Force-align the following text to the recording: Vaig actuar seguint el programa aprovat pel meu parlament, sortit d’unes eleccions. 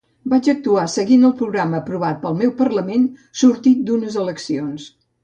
Vaig 0.31 0.47
actuar 0.51 0.85
seguint 0.93 1.27
el 1.27 1.35
programa 1.41 1.79
aprovat 1.81 2.17
pel 2.23 2.39
meu 2.39 2.53
parlament, 2.63 3.05
sortit 3.43 3.85
d’unes 3.91 4.17
eleccions. 4.23 4.89